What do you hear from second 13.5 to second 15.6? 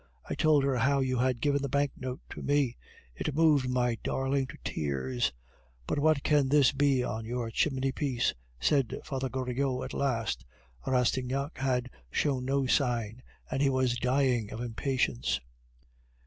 and he was dying of impatience.